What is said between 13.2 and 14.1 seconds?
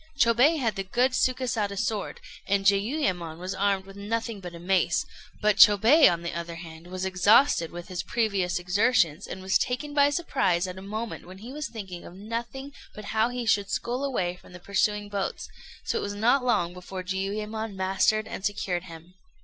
he should scull